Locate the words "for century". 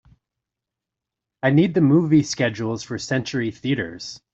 2.81-3.51